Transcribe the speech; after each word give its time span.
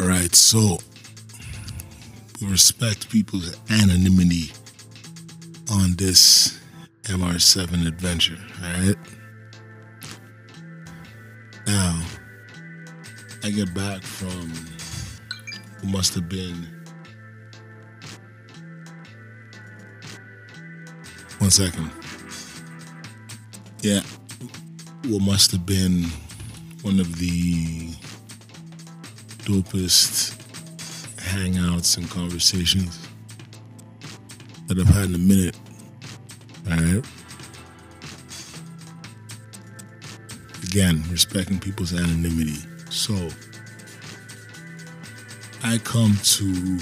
All 0.00 0.06
right, 0.06 0.32
so 0.32 0.78
we 2.40 2.46
respect 2.46 3.10
people's 3.10 3.56
anonymity 3.68 4.52
on 5.72 5.96
this 5.96 6.60
MR7 7.02 7.84
adventure, 7.84 8.38
all 8.62 8.70
right? 8.80 8.96
Now, 11.66 12.00
I 13.42 13.50
get 13.50 13.74
back 13.74 14.02
from 14.02 14.52
what 15.80 15.92
must 15.92 16.14
have 16.14 16.28
been 16.28 16.68
one 21.38 21.50
second. 21.50 21.90
Yeah, 23.82 24.02
what 25.08 25.22
must 25.22 25.50
have 25.50 25.66
been 25.66 26.04
one 26.82 27.00
of 27.00 27.18
the 27.18 27.94
dopest 29.48 30.36
hangouts 31.16 31.96
and 31.96 32.08
conversations 32.10 33.08
that 34.66 34.78
I've 34.78 34.86
had 34.88 35.06
in 35.06 35.14
a 35.14 35.18
minute. 35.18 35.56
All 36.70 36.76
right. 36.76 37.02
Again, 40.64 41.02
respecting 41.10 41.58
people's 41.58 41.94
anonymity. 41.94 42.58
So, 42.90 43.30
I 45.64 45.78
come 45.78 46.12
to 46.22 46.44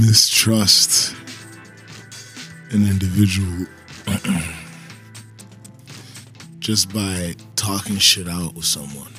mistrust 0.00 1.16
an 2.70 2.88
individual 2.88 3.66
just 6.60 6.94
by 6.94 7.34
talking 7.56 7.98
shit 7.98 8.28
out 8.28 8.54
with 8.54 8.64
someone. 8.64 9.10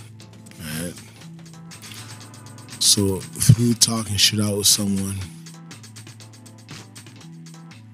So 2.95 3.19
through 3.19 3.73
talking 3.73 4.15
shit 4.15 4.39
out 4.39 4.55
with 4.55 4.67
someone, 4.67 5.17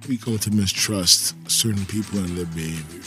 we 0.07 0.15
come 0.15 0.37
to 0.37 0.51
mistrust 0.51 1.33
certain 1.49 1.87
people 1.87 2.19
and 2.19 2.37
their 2.37 2.45
behavior. 2.45 3.01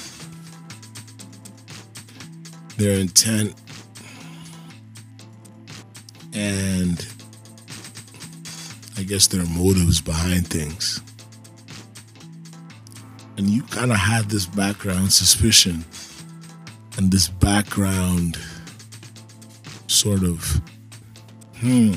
Their 2.79 2.99
intent 2.99 3.55
and 6.35 7.07
I 8.99 9.05
guess 9.05 9.29
their 9.29 9.47
motives 9.47 10.01
behind 10.01 10.49
things. 10.49 11.01
And 13.37 13.49
you 13.49 13.63
kind 13.63 13.93
of 13.93 13.99
had 13.99 14.29
this 14.31 14.47
background 14.47 15.13
suspicion 15.13 15.85
and 16.97 17.13
this 17.13 17.29
background 17.29 18.37
sort 19.87 20.25
of, 20.25 20.61
hmm, 21.65 21.95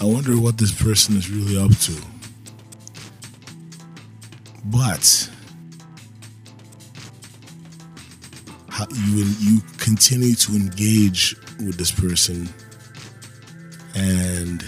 I 0.00 0.04
wonder 0.04 0.38
what 0.40 0.56
this 0.56 0.70
person 0.70 1.16
is 1.16 1.28
really 1.28 1.58
up 1.58 1.76
to. 1.78 2.00
But 4.66 5.30
how 8.68 8.86
you 8.88 9.24
you 9.40 9.60
continue 9.78 10.34
to 10.34 10.52
engage 10.52 11.34
with 11.58 11.76
this 11.76 11.90
person, 11.90 12.48
and 13.96 14.64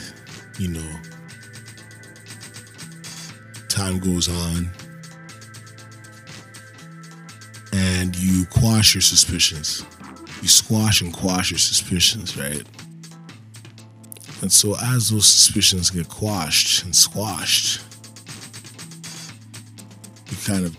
you 0.59 0.69
know, 0.69 1.01
time 3.69 4.01
goes 4.01 4.29
on, 4.29 4.71
and 7.73 8.17
you 8.17 8.45
quash 8.47 8.95
your 8.95 9.03
suspicions. 9.03 9.85
You 10.43 10.49
squash 10.49 11.01
and 11.01 11.13
quash 11.13 11.53
your 11.53 11.59
suspicions, 11.59 12.37
right? 12.37 12.63
And 14.43 14.53
so, 14.53 14.77
as 14.81 15.11
those 15.11 15.27
suspicions 15.27 15.91
get 15.91 16.09
quashed 16.09 16.85
and 16.85 16.95
squashed, 16.95 17.83
you 20.31 20.37
kind 20.45 20.65
of 20.65 20.77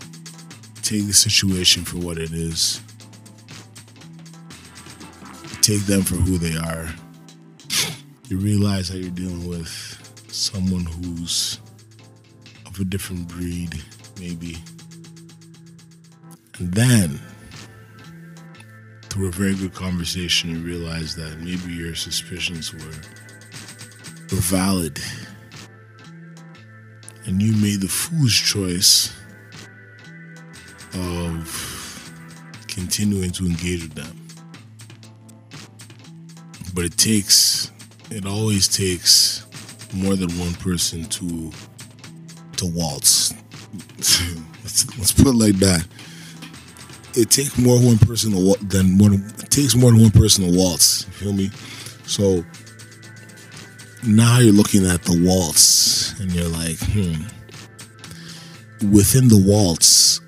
take 0.82 1.06
the 1.06 1.12
situation 1.12 1.84
for 1.84 1.98
what 1.98 2.18
it 2.18 2.32
is, 2.32 2.80
you 5.42 5.56
take 5.60 5.82
them 5.82 6.02
for 6.02 6.14
who 6.14 6.38
they 6.38 6.56
are. 6.56 6.88
You 8.28 8.38
realize 8.38 8.88
that 8.88 8.98
you're 8.98 9.10
dealing 9.10 9.48
with 9.48 9.68
someone 10.30 10.84
who's 10.84 11.58
of 12.66 12.78
a 12.78 12.84
different 12.84 13.26
breed, 13.28 13.82
maybe. 14.20 14.58
And 16.58 16.72
then, 16.72 17.20
through 19.04 19.28
a 19.28 19.32
very 19.32 19.54
good 19.54 19.74
conversation, 19.74 20.50
you 20.50 20.58
realize 20.58 21.14
that 21.16 21.38
maybe 21.40 21.72
your 21.72 21.94
suspicions 21.94 22.72
were, 22.72 23.00
were 24.30 24.38
valid. 24.38 24.98
And 27.26 27.42
you 27.42 27.52
made 27.52 27.80
the 27.80 27.88
foolish 27.88 28.50
choice 28.52 29.14
of 30.94 32.12
continuing 32.66 33.30
to 33.32 33.46
engage 33.46 33.82
with 33.82 33.94
them. 33.94 34.16
But 36.74 36.84
it 36.84 36.96
takes, 36.96 37.70
it 38.10 38.26
always 38.26 38.68
takes 38.68 39.46
more 39.92 40.16
than 40.16 40.30
one 40.38 40.54
person 40.54 41.04
to 41.04 41.50
to 42.56 42.66
waltz. 42.66 43.34
let's, 44.62 44.98
let's 44.98 45.12
put 45.12 45.28
it 45.28 45.34
like 45.34 45.56
that 45.56 45.86
it 47.18 47.30
takes 47.30 47.58
more 47.58 47.80
one 47.80 47.98
person 47.98 48.32
to 48.32 48.54
than 48.64 48.96
more. 48.96 49.12
It 49.12 49.50
takes 49.50 49.74
more 49.74 49.90
than 49.90 50.00
one 50.00 50.10
person 50.10 50.44
to 50.44 50.56
waltz. 50.56 51.06
You 51.06 51.12
feel 51.12 51.32
me? 51.32 51.50
So 52.06 52.44
now 54.06 54.38
you're 54.38 54.52
looking 54.52 54.86
at 54.86 55.02
the 55.02 55.18
waltz, 55.24 56.18
and 56.20 56.32
you're 56.32 56.48
like, 56.48 56.78
hmm. 56.80 57.22
Within 58.92 59.28
the 59.28 59.42
waltz, 59.44 60.20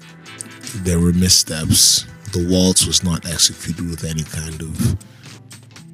there 0.83 0.99
were 0.99 1.13
missteps. 1.13 2.05
The 2.33 2.47
waltz 2.49 2.87
was 2.87 3.05
not 3.05 3.27
executed 3.27 3.89
with 3.89 4.05
any 4.05 4.25
kind 4.25 4.61
of, 4.61 4.97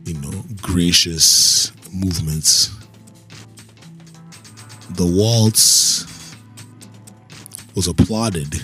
you 0.07 0.15
know, 0.15 0.43
gracious 0.63 1.73
movements. 1.93 2.71
The 4.91 5.07
waltz 5.07 6.07
was 7.75 7.89
applauded 7.89 8.63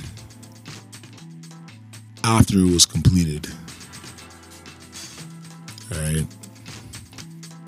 after 2.24 2.58
it 2.58 2.72
was 2.72 2.86
completed. 2.86 3.46
Right? 5.90 6.26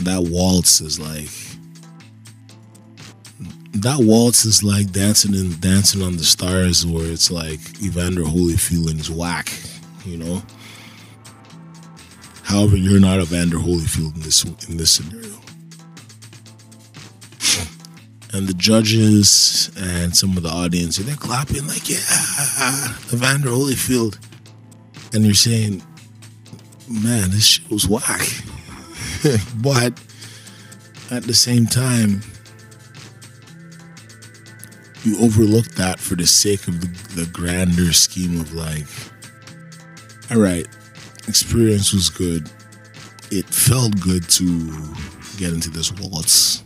That 0.04 0.22
waltz 0.31 0.81
is 0.81 1.00
like 1.00 1.31
that 3.72 3.98
waltz 4.00 4.44
is 4.44 4.62
like 4.62 4.92
dancing 4.92 5.34
and 5.34 5.60
dancing 5.60 6.03
on 6.03 6.16
the 6.16 6.25
stars 6.25 6.87
where 6.87 7.10
it's 7.10 7.31
like 7.31 7.60
Evander 7.82 8.22
Holyfield 8.22 8.88
and 8.88 8.98
his 8.98 9.10
whack, 9.10 9.53
you 10.04 10.16
know. 10.16 10.42
However, 12.44 12.76
you're 12.76 13.00
not 13.00 13.20
Evander 13.20 13.56
Holyfield 13.56 14.15
in 14.16 14.22
this 14.22 14.44
in 14.69 14.76
this 14.76 14.91
scenario. 14.92 15.34
And 18.32 18.48
the 18.48 18.54
judges 18.54 19.71
and 19.76 20.16
some 20.16 20.36
of 20.36 20.42
the 20.42 20.48
audience, 20.48 20.97
they're 20.97 21.15
clapping 21.15 21.66
like, 21.69 21.88
yeah, 21.88 21.98
Evander 23.12 23.50
Holyfield 23.50 24.19
and 25.15 25.25
you're 25.25 25.34
saying, 25.34 25.82
man, 26.88 27.31
this 27.31 27.47
shit 27.47 27.71
was 27.71 27.88
whack. 27.88 28.26
but 29.56 29.98
at 31.10 31.22
the 31.22 31.34
same 31.34 31.66
time, 31.66 32.20
you 35.02 35.18
overlook 35.20 35.66
that 35.76 35.98
for 35.98 36.14
the 36.14 36.26
sake 36.26 36.68
of 36.68 36.80
the, 36.80 37.20
the 37.20 37.26
grander 37.30 37.92
scheme 37.92 38.40
of 38.40 38.52
life. 38.52 39.10
all 40.30 40.40
right, 40.40 40.66
experience 41.26 41.92
was 41.92 42.10
good. 42.10 42.50
It 43.30 43.46
felt 43.46 43.98
good 44.00 44.28
to 44.30 44.94
get 45.38 45.53
into 45.53 45.70
this 45.70 45.91
waltz. 45.92 46.62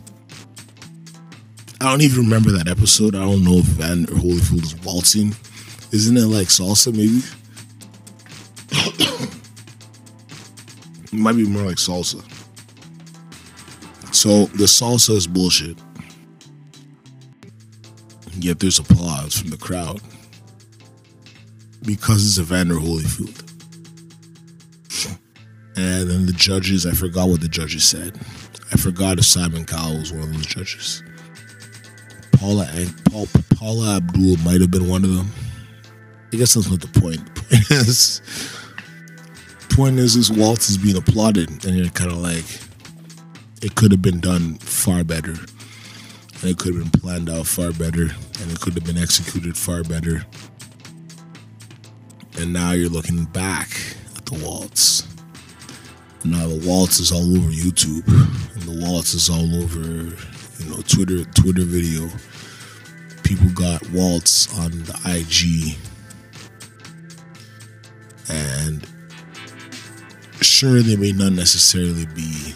I 1.81 1.89
don't 1.89 2.01
even 2.01 2.25
remember 2.25 2.51
that 2.51 2.67
episode. 2.67 3.15
I 3.15 3.19
don't 3.19 3.45
know 3.45 3.59
if 3.59 3.69
Evander 3.69 4.13
Holyfield 4.13 4.63
is 4.63 4.75
waltzing. 4.83 5.33
Isn't 5.93 6.17
it 6.17 6.25
like 6.25 6.47
salsa 6.47 6.93
maybe? 6.93 7.23
it 11.05 11.13
might 11.13 11.37
be 11.37 11.47
more 11.47 11.63
like 11.63 11.77
salsa. 11.77 12.21
So 14.19 14.47
the 14.47 14.65
salsa 14.65 15.15
is 15.15 15.27
bullshit. 15.27 15.77
Yet 18.33 18.59
there's 18.59 18.77
applause 18.77 19.39
from 19.39 19.49
the 19.49 19.55
crowd 19.55 20.01
because 21.85 22.27
it's 22.27 22.37
Evander 22.37 22.75
Holyfield. 22.75 23.39
And 25.77 26.09
then 26.09 26.25
the 26.25 26.33
judges, 26.33 26.85
I 26.85 26.91
forgot 26.91 27.29
what 27.29 27.39
the 27.39 27.47
judges 27.47 27.85
said. 27.85 28.19
I 28.73 28.75
forgot 28.75 29.19
if 29.19 29.25
Simon 29.25 29.63
Cowell 29.63 29.99
was 29.99 30.11
one 30.11 30.23
of 30.23 30.33
those 30.33 30.47
judges. 30.47 31.01
Paula 32.33 32.67
Paul, 33.05 33.25
Paula 33.55 33.95
Abdul 33.95 34.35
might 34.43 34.59
have 34.59 34.69
been 34.69 34.89
one 34.89 35.05
of 35.05 35.15
them. 35.15 35.31
I 36.33 36.35
guess 36.35 36.55
that's 36.55 36.69
not 36.69 36.81
the 36.81 36.99
point. 36.99 37.21
The 37.49 37.55
point 37.55 37.71
is, 37.87 38.21
point 39.69 39.97
is, 39.97 40.15
this 40.15 40.29
waltz 40.29 40.69
is 40.69 40.77
being 40.77 40.97
applauded, 40.97 41.63
and 41.63 41.77
you're 41.77 41.87
kind 41.91 42.11
of 42.11 42.17
like, 42.17 42.43
it 43.61 43.75
could 43.75 43.91
have 43.91 44.01
been 44.01 44.19
done 44.19 44.55
far 44.55 45.03
better, 45.03 45.31
and 45.31 46.43
it 46.43 46.57
could 46.57 46.75
have 46.75 46.91
been 46.91 47.01
planned 47.01 47.29
out 47.29 47.47
far 47.47 47.71
better, 47.71 48.03
and 48.03 48.51
it 48.51 48.59
could 48.59 48.73
have 48.73 48.85
been 48.85 48.97
executed 48.97 49.57
far 49.57 49.83
better. 49.83 50.25
And 52.39 52.53
now 52.53 52.71
you're 52.71 52.89
looking 52.89 53.25
back 53.25 53.69
at 54.15 54.25
the 54.25 54.41
waltz. 54.43 55.07
Now 56.23 56.47
the 56.47 56.61
waltz 56.65 56.99
is 56.99 57.11
all 57.11 57.37
over 57.37 57.49
YouTube, 57.49 58.07
and 58.53 58.63
the 58.63 58.85
waltz 58.85 59.13
is 59.13 59.29
all 59.29 59.55
over, 59.61 59.79
you 59.79 60.69
know, 60.69 60.81
Twitter, 60.87 61.23
Twitter 61.31 61.63
video. 61.63 62.09
People 63.23 63.49
got 63.49 63.89
waltz 63.91 64.47
on 64.57 64.71
the 64.71 64.97
IG, 65.05 65.77
and 68.29 68.87
sure 70.41 70.81
they 70.81 70.95
may 70.95 71.11
not 71.11 71.33
necessarily 71.33 72.05
be 72.07 72.53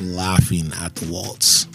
laughing 0.00 0.72
at 0.80 0.94
the 0.94 1.10
waltz. 1.12 1.66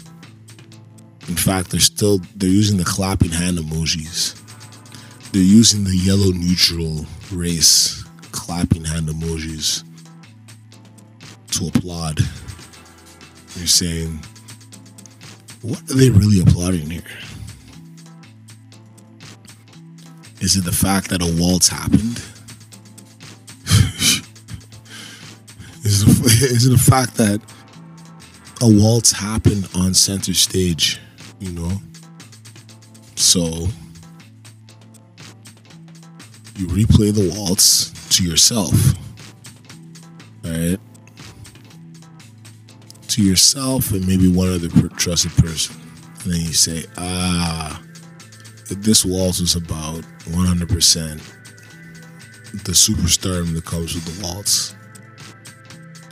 In 1.27 1.35
fact, 1.35 1.71
they're 1.71 1.79
still 1.79 2.19
they're 2.35 2.49
using 2.49 2.77
the 2.77 2.85
clapping 2.85 3.31
hand 3.31 3.57
emojis. 3.57 4.35
They're 5.31 5.41
using 5.41 5.83
the 5.83 5.95
yellow 5.95 6.31
neutral 6.31 7.05
race 7.31 8.03
clapping 8.31 8.85
hand 8.85 9.09
emojis 9.09 9.83
to 11.51 11.67
applaud. 11.67 12.19
You're 13.55 13.67
saying, 13.67 14.19
what 15.61 15.81
are 15.89 15.95
they 15.95 16.09
really 16.09 16.41
applauding 16.41 16.89
here? 16.89 17.01
Is 20.39 20.55
it 20.55 20.63
the 20.63 20.71
fact 20.71 21.09
that 21.09 21.21
a 21.21 21.41
waltz 21.41 21.67
happened? 21.67 22.21
is, 25.83 26.03
it, 26.43 26.51
is 26.51 26.65
it 26.67 26.69
the 26.69 26.77
fact 26.77 27.15
that 27.15 27.41
a 28.61 28.67
waltz 28.67 29.11
happened 29.11 29.67
on 29.75 29.93
center 29.93 30.33
stage, 30.33 30.99
you 31.39 31.51
know? 31.51 31.71
So 33.15 33.67
you 36.55 36.67
replay 36.67 37.13
the 37.13 37.31
waltz 37.35 37.91
to 38.17 38.23
yourself, 38.23 38.73
All 40.43 40.51
right? 40.51 40.79
To 43.09 43.23
yourself 43.23 43.91
and 43.91 44.07
maybe 44.07 44.31
one 44.31 44.49
other 44.49 44.69
trusted 44.89 45.31
person. 45.37 45.75
And 46.23 46.33
then 46.33 46.41
you 46.41 46.53
say, 46.53 46.85
ah, 46.97 47.81
this 48.69 49.05
waltz 49.05 49.39
is 49.39 49.55
about 49.55 50.03
100% 50.25 51.33
the 52.63 52.71
superstardom 52.71 53.53
that 53.53 53.65
comes 53.65 53.93
with 53.93 54.05
the 54.05 54.23
waltz 54.23 54.76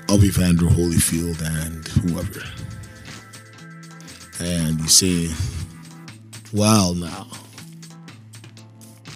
of 0.09 0.23
Evander 0.23 0.65
Holyfield 0.65 1.41
and 1.63 1.87
whoever. 1.87 2.43
And 4.39 4.79
you 4.79 4.87
say, 4.87 5.33
well, 6.53 6.93
now, 6.93 7.27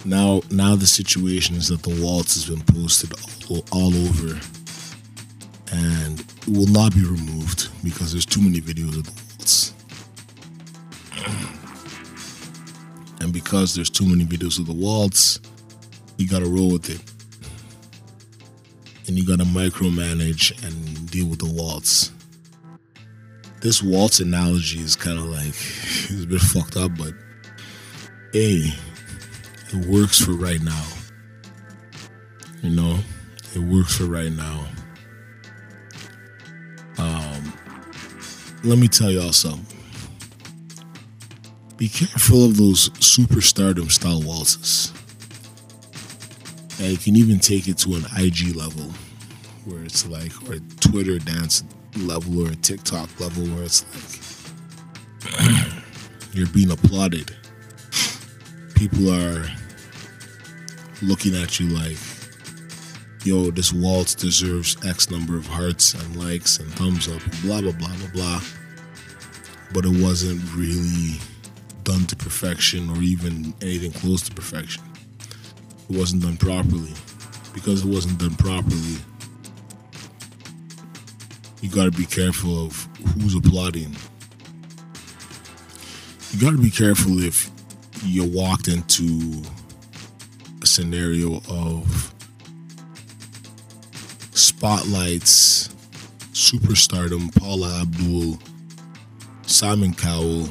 now, 0.05 0.41
now 0.49 0.75
the 0.75 0.87
situation 0.87 1.55
is 1.55 1.67
that 1.67 1.83
the 1.83 2.01
waltz 2.01 2.33
has 2.35 2.45
been 2.45 2.63
posted 2.73 3.13
all, 3.49 3.63
all 3.71 3.93
over 4.07 4.39
and 5.71 6.19
it 6.19 6.47
will 6.47 6.67
not 6.67 6.93
be 6.93 7.03
removed 7.03 7.69
because 7.83 8.11
there's 8.11 8.25
too 8.25 8.41
many 8.41 8.59
videos 8.59 8.97
of 8.97 9.05
the 9.05 9.11
waltz. 9.11 9.73
And 13.21 13.33
because 13.33 13.75
there's 13.75 13.89
too 13.89 14.05
many 14.05 14.25
videos 14.25 14.59
of 14.59 14.65
the 14.65 14.73
waltz, 14.73 15.39
you 16.17 16.27
gotta 16.27 16.47
roll 16.47 16.71
with 16.71 16.89
it 16.89 17.08
and 19.09 19.17
you 19.17 19.25
gotta 19.25 19.43
micromanage 19.43 20.63
and 20.63 21.09
deal 21.09 21.25
with 21.25 21.39
the 21.39 21.51
waltz. 21.51 22.11
This 23.59 23.81
waltz 23.81 24.19
analogy 24.19 24.79
is 24.79 24.95
kind 24.95 25.17
of 25.17 25.25
like 25.25 25.47
it's 25.47 26.23
a 26.23 26.27
bit 26.27 26.39
fucked 26.39 26.77
up, 26.77 26.91
but 26.95 27.13
hey, 28.31 28.71
it 29.73 29.85
works 29.87 30.23
for 30.23 30.33
right 30.33 30.61
now. 30.61 30.85
You 32.61 32.69
know, 32.69 32.99
it 33.55 33.59
works 33.59 33.97
for 33.97 34.05
right 34.05 34.31
now. 34.31 34.67
Um, 36.99 37.53
let 38.63 38.77
me 38.77 38.87
tell 38.87 39.09
y'all 39.09 39.33
something. 39.33 39.65
Be 41.77 41.89
careful 41.89 42.45
of 42.45 42.57
those 42.57 42.89
superstardom 42.89 43.89
style 43.89 44.21
waltzes. 44.21 44.93
And 46.79 46.87
you 46.87 46.97
can 46.97 47.15
even 47.17 47.39
take 47.39 47.67
it 47.67 47.77
to 47.79 47.95
an 47.95 48.05
IG 48.17 48.55
level 48.55 48.93
where 49.65 49.83
it's 49.83 50.07
like, 50.07 50.31
or 50.49 50.59
Twitter 50.79 51.19
dance 51.19 51.63
level 51.97 52.45
or 52.45 52.51
a 52.51 52.55
TikTok 52.55 53.09
level 53.19 53.43
where 53.47 53.63
it's 53.63 53.83
like 55.25 55.41
you're 56.33 56.47
being 56.47 56.71
applauded. 56.71 57.35
People 58.75 59.11
are 59.11 59.45
looking 61.01 61.35
at 61.35 61.59
you 61.59 61.67
like, 61.67 61.97
yo, 63.25 63.51
this 63.51 63.73
waltz 63.73 64.15
deserves 64.15 64.77
X 64.85 65.11
number 65.11 65.35
of 65.35 65.45
hearts 65.47 65.93
and 65.93 66.15
likes 66.15 66.59
and 66.59 66.71
thumbs 66.71 67.09
up, 67.09 67.21
blah, 67.41 67.59
blah, 67.59 67.73
blah, 67.73 67.93
blah, 67.93 68.09
blah. 68.13 68.41
But 69.73 69.83
it 69.83 70.01
wasn't 70.01 70.41
really 70.55 71.19
done 71.83 72.05
to 72.05 72.15
perfection 72.15 72.89
or 72.89 73.01
even 73.01 73.53
anything 73.61 73.91
close 73.91 74.21
to 74.21 74.33
perfection 74.33 74.81
it 75.89 75.97
wasn't 75.97 76.21
done 76.21 76.37
properly. 76.37 76.93
Because 77.53 77.83
it 77.83 77.87
wasn't 77.87 78.19
done 78.19 78.35
properly, 78.35 78.97
you 81.61 81.69
got 81.69 81.85
to 81.85 81.91
be 81.91 82.05
careful 82.05 82.65
of 82.65 82.87
who's 83.15 83.35
applauding. 83.35 83.95
You 86.31 86.39
got 86.39 86.51
to 86.51 86.61
be 86.61 86.69
careful 86.69 87.23
if 87.23 87.49
you 88.03 88.23
walked 88.23 88.67
into 88.67 89.41
a 90.61 90.67
scenario 90.67 91.41
of 91.49 92.13
spotlights, 94.31 95.69
superstardom, 96.31 97.35
Paula 97.35 97.81
Abdul, 97.81 98.37
Simon 99.47 99.93
Cowell, 99.93 100.47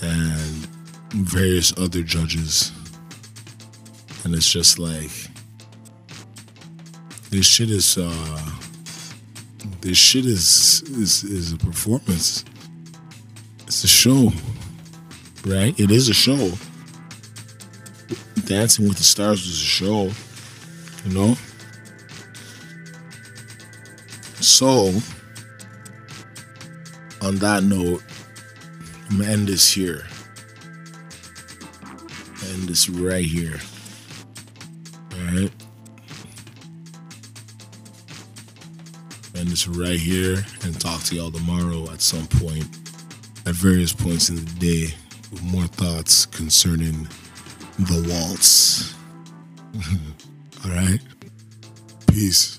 and 0.00 0.66
various 1.12 1.76
other 1.76 2.02
judges 2.02 2.72
and 4.24 4.34
it's 4.34 4.50
just 4.50 4.78
like 4.78 5.10
this 7.30 7.46
shit 7.46 7.70
is 7.70 7.98
uh 7.98 8.50
this 9.80 9.96
shit 9.96 10.26
is 10.26 10.82
is 10.82 11.24
is 11.24 11.52
a 11.52 11.56
performance. 11.56 12.44
It's 13.66 13.84
a 13.84 13.88
show, 13.88 14.32
right? 15.46 15.78
It 15.78 15.90
is 15.90 16.08
a 16.08 16.14
show. 16.14 16.52
Dancing 18.44 18.88
with 18.88 18.96
the 18.96 19.04
Stars 19.04 19.46
was 19.46 19.60
a 19.60 19.64
show, 19.64 20.10
you 21.04 21.14
know. 21.14 21.36
So, 24.40 24.88
on 27.22 27.36
that 27.36 27.62
note, 27.62 28.02
I'm 29.10 29.18
gonna 29.18 29.30
end 29.30 29.48
this 29.48 29.72
here. 29.72 30.06
End 32.50 32.68
this 32.68 32.88
right 32.88 33.24
here. 33.24 33.60
Alright. 35.38 35.52
And 39.36 39.48
it's 39.50 39.68
right 39.68 39.98
here 39.98 40.44
and 40.64 40.80
talk 40.80 41.02
to 41.04 41.14
y'all 41.14 41.30
tomorrow 41.30 41.90
at 41.92 42.00
some 42.00 42.26
point, 42.26 42.64
at 43.46 43.54
various 43.54 43.92
points 43.92 44.30
in 44.30 44.36
the 44.36 44.50
day, 44.58 44.94
with 45.30 45.42
more 45.44 45.66
thoughts 45.66 46.26
concerning 46.26 47.06
the 47.78 48.04
waltz. 48.08 48.94
Alright? 50.66 51.00
Peace. 52.08 52.58